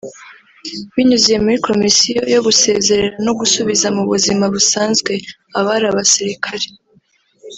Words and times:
Binyuze 0.93 1.33
muri 1.43 1.57
Komisiyo 1.67 2.21
yo 2.33 2.39
gusezerera 2.47 3.15
no 3.25 3.31
gusubiza 3.39 3.87
mu 3.95 4.03
buzima 4.11 4.45
busanzwe 4.53 5.13
abari 5.59 5.85
abasirikare 5.91 6.67